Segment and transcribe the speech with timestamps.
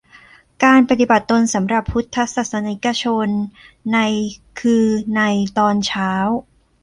[0.63, 3.27] การปฏิบัติตนสำหรับพุทธศาสนิกชน
[3.93, 3.97] ใน
[4.59, 4.85] คือ
[5.15, 5.21] ใน
[5.57, 6.11] ตอนเช้า